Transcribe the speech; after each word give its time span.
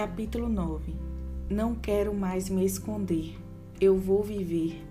Capítulo 0.00 0.48
9 0.48 0.94
Não 1.50 1.74
quero 1.74 2.14
mais 2.14 2.48
me 2.48 2.64
esconder, 2.64 3.38
eu 3.78 3.98
vou 3.98 4.22
viver. 4.22 4.82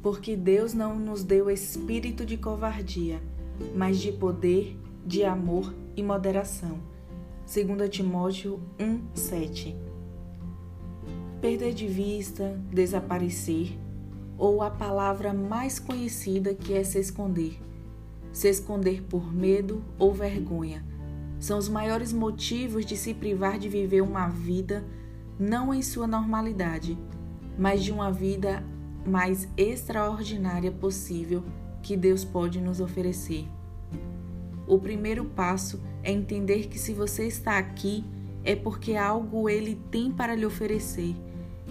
Porque 0.00 0.36
Deus 0.36 0.72
não 0.72 0.96
nos 0.96 1.24
deu 1.24 1.50
espírito 1.50 2.24
de 2.24 2.36
covardia, 2.36 3.20
mas 3.74 3.98
de 3.98 4.12
poder, 4.12 4.78
de 5.04 5.24
amor 5.24 5.74
e 5.96 6.04
moderação. 6.04 6.78
2 7.52 7.90
Timóteo 7.90 8.60
1, 8.78 9.00
7 9.12 9.76
Perder 11.40 11.74
de 11.74 11.88
vista, 11.88 12.56
desaparecer, 12.72 13.76
ou 14.38 14.62
a 14.62 14.70
palavra 14.70 15.34
mais 15.34 15.80
conhecida 15.80 16.54
que 16.54 16.74
é 16.74 16.84
se 16.84 17.00
esconder. 17.00 17.58
Se 18.32 18.48
esconder 18.48 19.02
por 19.02 19.34
medo 19.34 19.82
ou 19.98 20.14
vergonha 20.14 20.94
são 21.38 21.58
os 21.58 21.68
maiores 21.68 22.12
motivos 22.12 22.84
de 22.84 22.96
se 22.96 23.14
privar 23.14 23.58
de 23.58 23.68
viver 23.68 24.02
uma 24.02 24.28
vida 24.28 24.84
não 25.38 25.72
em 25.72 25.82
sua 25.82 26.06
normalidade, 26.06 26.98
mas 27.58 27.84
de 27.84 27.92
uma 27.92 28.10
vida 28.10 28.64
mais 29.06 29.48
extraordinária 29.56 30.72
possível 30.72 31.44
que 31.82 31.96
Deus 31.96 32.24
pode 32.24 32.60
nos 32.60 32.80
oferecer. 32.80 33.46
O 34.66 34.78
primeiro 34.78 35.24
passo 35.24 35.80
é 36.02 36.10
entender 36.10 36.66
que 36.66 36.78
se 36.78 36.92
você 36.92 37.26
está 37.26 37.58
aqui 37.58 38.04
é 38.42 38.56
porque 38.56 38.96
algo 38.96 39.48
ele 39.48 39.80
tem 39.90 40.10
para 40.10 40.34
lhe 40.34 40.46
oferecer, 40.46 41.14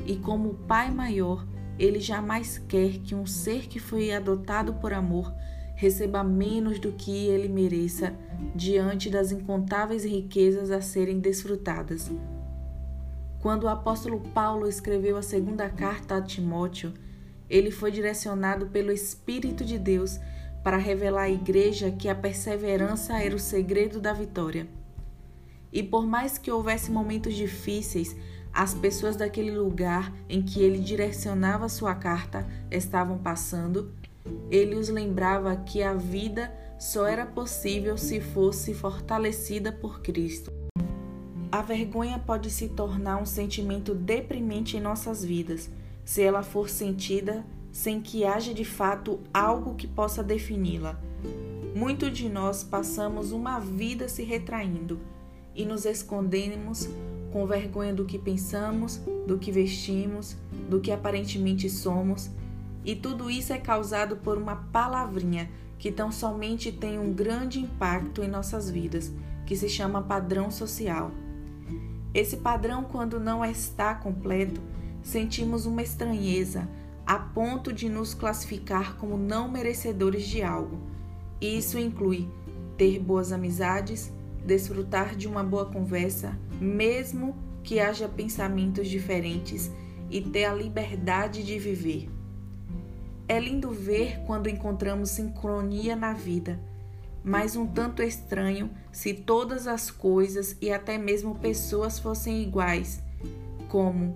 e 0.06 0.16
como 0.16 0.56
Pai 0.68 0.92
maior, 0.92 1.46
ele 1.78 2.00
jamais 2.00 2.58
quer 2.58 3.00
que 3.00 3.16
um 3.16 3.26
ser 3.26 3.68
que 3.68 3.80
foi 3.80 4.14
adotado 4.14 4.76
por 4.76 4.94
amor 4.94 5.34
receba 5.76 6.24
menos 6.24 6.80
do 6.80 6.92
que 6.94 7.28
ele 7.28 7.50
mereça 7.50 8.14
diante 8.56 9.10
das 9.10 9.32
incontáveis 9.32 10.04
riquezas 10.04 10.72
a 10.72 10.82
serem 10.82 11.20
desfrutadas. 11.20 12.10
Quando 13.40 13.66
o 13.66 13.70
apóstolo 13.70 14.20
Paulo 14.34 14.68
escreveu 14.68 15.18
a 15.18 15.22
segunda 15.22 15.70
carta 15.70 16.16
a 16.16 16.22
Timóteo, 16.22 16.94
ele 17.50 17.70
foi 17.70 17.92
direcionado 17.92 18.68
pelo 18.68 18.92
Espírito 18.92 19.64
de 19.64 19.78
Deus 19.78 20.20
para 20.64 20.78
revelar 20.78 21.24
à 21.24 21.30
igreja 21.30 21.92
que 21.92 22.10
a 22.10 22.16
perseverança 22.16 23.20
era 23.22 23.36
o 23.36 23.40
segredo 23.40 24.02
da 24.02 24.14
vitória. 24.14 24.68
E 25.72 25.84
por 25.84 26.08
mais 26.08 26.40
que 26.40 26.50
houvesse 26.50 26.90
momentos 26.90 27.36
difíceis, 27.36 28.16
as 28.52 28.74
pessoas 28.74 29.16
daquele 29.16 29.52
lugar 29.52 30.12
em 30.30 30.42
que 30.42 30.62
ele 30.62 30.80
direcionava 30.80 31.70
sua 31.70 31.94
carta 31.94 32.48
estavam 32.72 33.18
passando, 33.18 33.94
ele 34.50 34.76
os 34.76 34.90
lembrava 34.90 35.56
que 35.56 35.82
a 35.84 35.94
vida 35.94 36.54
só 36.80 37.06
era 37.08 37.26
possível 37.26 37.98
se 37.98 38.20
fosse 38.20 38.74
fortalecida 38.74 39.72
por 39.72 40.02
Cristo. 40.02 40.52
A 41.52 41.62
vergonha 41.62 42.20
pode 42.20 42.50
se 42.50 42.68
tornar 42.70 43.22
um 43.22 43.26
sentimento 43.26 43.96
deprimente 43.96 44.78
em 44.78 44.82
nossas 44.82 45.24
vidas, 45.24 45.70
se 46.04 46.22
ela 46.22 46.44
for 46.44 46.70
sentida 46.70 47.46
sem 47.72 48.02
que 48.02 48.24
haja 48.24 48.54
de 48.54 48.64
fato 48.64 49.20
algo 49.34 49.76
que 49.76 49.88
possa 49.88 50.24
defini-la. 50.24 51.00
Muito 51.76 52.10
de 52.10 52.30
nós 52.30 52.64
passamos 52.64 53.32
uma 53.32 53.60
vida 53.60 54.08
se 54.08 54.24
retraindo 54.24 55.00
e 55.54 55.66
nos 55.66 55.86
escondemos 55.86 56.88
com 57.32 57.46
vergonha 57.46 57.94
do 57.94 58.06
que 58.06 58.18
pensamos, 58.18 59.02
do 59.28 59.38
que 59.38 59.52
vestimos, 59.52 60.38
do 60.70 60.80
que 60.80 60.92
aparentemente 60.92 61.70
somos, 61.70 62.30
e 62.86 62.96
tudo 62.96 63.32
isso 63.32 63.52
é 63.52 63.58
causado 63.58 64.18
por 64.18 64.38
uma 64.38 64.56
palavrinha 64.56 65.50
que 65.80 65.92
tão 65.92 66.12
somente 66.12 66.72
tem 66.72 67.00
um 67.00 67.12
grande 67.12 67.60
impacto 67.60 68.24
em 68.24 68.28
nossas 68.28 68.70
vidas, 68.70 69.12
que 69.46 69.56
se 69.56 69.68
chama 69.68 70.04
padrão 70.04 70.52
social. 70.52 71.12
Esse 72.14 72.38
padrão, 72.38 72.84
quando 72.84 73.20
não 73.20 73.44
está 73.44 73.94
completo, 73.96 74.62
sentimos 75.04 75.66
uma 75.66 75.82
estranheza 75.82 76.70
a 77.06 77.20
ponto 77.20 77.74
de 77.74 77.90
nos 77.90 78.14
classificar 78.14 78.96
como 78.98 79.18
não 79.18 79.50
merecedores 79.50 80.26
de 80.28 80.42
algo. 80.42 80.80
E 81.42 81.58
isso 81.58 81.78
inclui 81.78 82.30
ter 82.78 83.00
boas 83.00 83.32
amizades, 83.32 84.12
desfrutar 84.46 85.16
de 85.16 85.28
uma 85.28 85.44
boa 85.44 85.66
conversa, 85.66 86.38
mesmo 86.60 87.36
que 87.64 87.80
haja 87.80 88.08
pensamentos 88.08 88.88
diferentes, 88.88 89.72
e 90.10 90.22
ter 90.22 90.46
a 90.46 90.54
liberdade 90.54 91.44
de 91.44 91.58
viver. 91.60 92.15
É 93.28 93.40
lindo 93.40 93.72
ver 93.72 94.20
quando 94.26 94.48
encontramos 94.48 95.10
sincronia 95.10 95.96
na 95.96 96.14
vida, 96.14 96.60
mas 97.24 97.56
um 97.56 97.66
tanto 97.66 98.04
estranho 98.04 98.70
se 98.92 99.14
todas 99.14 99.66
as 99.68 99.90
coisas 99.90 100.56
e 100.62 100.72
até 100.72 100.98
mesmo 100.98 101.36
pessoas 101.36 101.98
fossem 101.98 102.44
iguais. 102.44 103.02
Como 103.68 104.16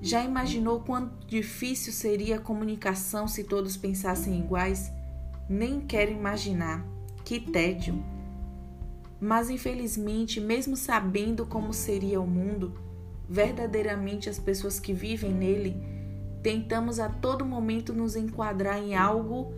já 0.00 0.24
imaginou 0.24 0.80
quanto 0.80 1.26
difícil 1.26 1.92
seria 1.92 2.36
a 2.36 2.40
comunicação 2.40 3.28
se 3.28 3.44
todos 3.44 3.76
pensassem 3.76 4.38
iguais? 4.38 4.90
Nem 5.48 5.80
quero 5.80 6.10
imaginar. 6.10 6.84
Que 7.24 7.40
tédio! 7.40 8.02
Mas 9.20 9.50
infelizmente, 9.50 10.40
mesmo 10.40 10.76
sabendo 10.76 11.44
como 11.46 11.72
seria 11.72 12.20
o 12.20 12.26
mundo, 12.26 12.74
verdadeiramente 13.28 14.28
as 14.28 14.38
pessoas 14.38 14.78
que 14.78 14.92
vivem 14.92 15.32
nele, 15.32 15.76
tentamos 16.42 17.00
a 17.00 17.08
todo 17.08 17.44
momento 17.44 17.92
nos 17.92 18.16
enquadrar 18.16 18.78
em 18.78 18.94
algo 18.94 19.52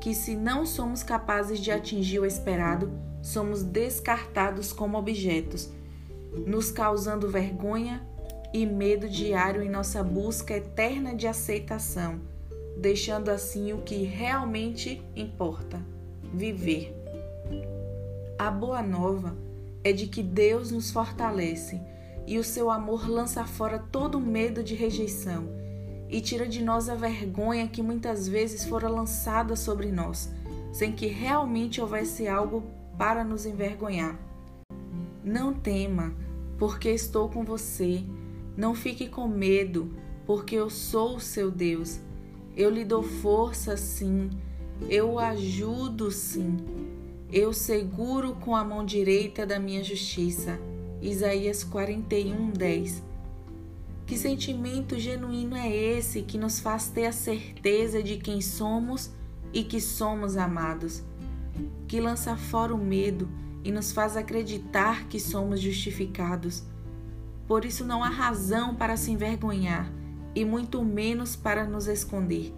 que, 0.00 0.14
se 0.14 0.34
não 0.36 0.66
somos 0.66 1.02
capazes 1.02 1.60
de 1.60 1.70
atingir 1.70 2.18
o 2.18 2.26
esperado, 2.26 2.92
somos 3.22 3.62
descartados 3.62 4.72
como 4.72 4.98
objetos, 4.98 5.70
nos 6.46 6.70
causando 6.70 7.30
vergonha 7.30 8.06
e 8.52 8.66
medo 8.66 9.08
diário 9.08 9.62
em 9.62 9.70
nossa 9.70 10.02
busca 10.02 10.54
eterna 10.54 11.14
de 11.14 11.26
aceitação, 11.26 12.20
deixando 12.76 13.30
assim 13.30 13.72
o 13.72 13.78
que 13.78 14.02
realmente 14.02 15.02
importa: 15.16 15.80
viver. 16.32 16.94
A 18.38 18.50
boa 18.50 18.82
nova 18.82 19.36
é 19.82 19.92
de 19.92 20.06
que 20.06 20.22
Deus 20.22 20.70
nos 20.70 20.90
fortalece 20.90 21.80
e 22.26 22.38
o 22.38 22.44
seu 22.44 22.70
amor 22.70 23.08
lança 23.08 23.44
fora 23.46 23.78
todo 23.78 24.20
medo 24.20 24.62
de 24.62 24.74
rejeição 24.74 25.63
e 26.14 26.20
tira 26.20 26.46
de 26.46 26.62
nós 26.62 26.88
a 26.88 26.94
vergonha 26.94 27.66
que 27.66 27.82
muitas 27.82 28.28
vezes 28.28 28.64
fora 28.64 28.88
lançada 28.88 29.56
sobre 29.56 29.90
nós, 29.90 30.30
sem 30.72 30.92
que 30.92 31.08
realmente 31.08 31.80
houvesse 31.80 32.28
algo 32.28 32.62
para 32.96 33.24
nos 33.24 33.44
envergonhar. 33.44 34.16
Não 35.24 35.52
tema, 35.52 36.14
porque 36.56 36.88
estou 36.90 37.28
com 37.28 37.42
você. 37.42 38.04
Não 38.56 38.76
fique 38.76 39.08
com 39.08 39.26
medo, 39.26 39.92
porque 40.24 40.54
eu 40.54 40.70
sou 40.70 41.16
o 41.16 41.20
seu 41.20 41.50
Deus. 41.50 41.98
Eu 42.56 42.70
lhe 42.70 42.84
dou 42.84 43.02
força, 43.02 43.76
sim. 43.76 44.30
Eu 44.88 45.14
o 45.14 45.18
ajudo, 45.18 46.12
sim. 46.12 46.58
Eu 47.32 47.52
seguro 47.52 48.36
com 48.36 48.54
a 48.54 48.62
mão 48.62 48.84
direita 48.84 49.44
da 49.44 49.58
minha 49.58 49.82
justiça. 49.82 50.60
Isaías 51.02 51.64
41, 51.64 52.50
10. 52.50 53.13
Que 54.06 54.18
sentimento 54.18 54.98
genuíno 54.98 55.56
é 55.56 55.74
esse 55.74 56.22
que 56.22 56.36
nos 56.36 56.60
faz 56.60 56.88
ter 56.88 57.06
a 57.06 57.12
certeza 57.12 58.02
de 58.02 58.18
quem 58.18 58.40
somos 58.40 59.10
e 59.52 59.64
que 59.64 59.80
somos 59.80 60.36
amados? 60.36 61.02
Que 61.88 62.00
lança 62.00 62.36
fora 62.36 62.74
o 62.74 62.78
medo 62.78 63.28
e 63.62 63.72
nos 63.72 63.92
faz 63.92 64.16
acreditar 64.16 65.08
que 65.08 65.18
somos 65.18 65.60
justificados. 65.60 66.62
Por 67.46 67.64
isso 67.64 67.84
não 67.84 68.04
há 68.04 68.08
razão 68.08 68.74
para 68.74 68.96
se 68.96 69.10
envergonhar 69.10 69.90
e 70.34 70.44
muito 70.44 70.84
menos 70.84 71.34
para 71.34 71.64
nos 71.64 71.86
esconder. 71.86 72.52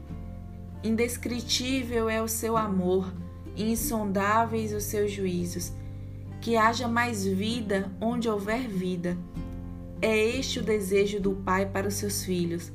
Indescritível 0.82 2.08
é 2.08 2.20
o 2.20 2.28
seu 2.28 2.56
amor 2.56 3.12
insondáveis 3.56 4.72
os 4.72 4.84
seus 4.84 5.10
juízos, 5.10 5.72
que 6.40 6.56
haja 6.56 6.86
mais 6.86 7.24
vida 7.24 7.90
onde 8.00 8.28
houver 8.28 8.68
vida. 8.68 9.16
É 10.00 10.16
este 10.16 10.58
o 10.58 10.62
desejo 10.62 11.20
do 11.20 11.32
Pai 11.32 11.66
para 11.66 11.88
os 11.88 11.94
seus 11.94 12.24
filhos. 12.24 12.72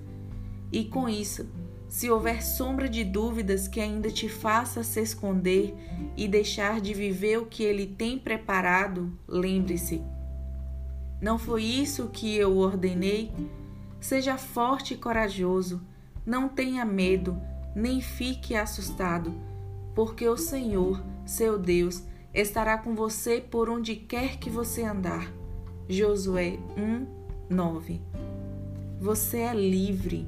E 0.71 0.85
com 0.85 1.07
isso, 1.07 1.47
se 1.87 2.09
houver 2.09 2.41
sombra 2.41 2.87
de 2.87 3.03
dúvidas 3.03 3.67
que 3.67 3.79
ainda 3.79 4.09
te 4.09 4.27
faça 4.29 4.83
se 4.83 5.01
esconder 5.01 5.75
e 6.15 6.27
deixar 6.27 6.79
de 6.79 6.93
viver 6.93 7.37
o 7.37 7.45
que 7.45 7.63
Ele 7.63 7.85
tem 7.85 8.17
preparado, 8.17 9.11
lembre-se: 9.27 10.01
não 11.21 11.37
foi 11.37 11.63
isso 11.63 12.09
que 12.09 12.35
eu 12.35 12.57
ordenei? 12.57 13.31
Seja 13.99 14.37
forte 14.37 14.95
e 14.95 14.97
corajoso, 14.97 15.81
não 16.25 16.49
tenha 16.49 16.83
medo, 16.83 17.39
nem 17.75 18.01
fique 18.01 18.55
assustado 18.55 19.51
porque 19.93 20.27
o 20.27 20.37
Senhor, 20.37 21.03
seu 21.25 21.57
Deus, 21.57 22.03
estará 22.33 22.77
com 22.77 22.95
você 22.95 23.41
por 23.41 23.69
onde 23.69 23.95
quer 23.95 24.37
que 24.37 24.49
você 24.49 24.83
andar. 24.83 25.31
Josué 25.91 26.57
1, 26.77 27.05
9. 27.53 27.99
Você 29.01 29.39
é 29.39 29.53
livre. 29.53 30.25